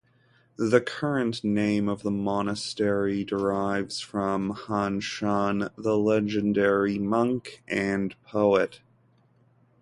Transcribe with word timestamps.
The 0.57 0.81
current 0.81 1.43
name 1.43 1.87
of 1.87 2.01
the 2.01 2.09
monastery 2.09 3.23
derives 3.23 3.99
from 3.99 4.55
Hanshan, 4.65 5.69
the 5.77 5.95
legendary 5.95 6.97
monk 6.97 7.61
and 7.67 8.15
poet. 8.23 8.81